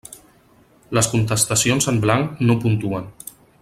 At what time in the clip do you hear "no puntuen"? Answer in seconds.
2.49-3.11